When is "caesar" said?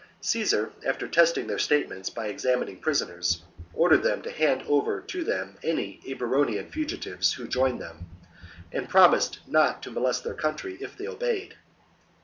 0.21-0.71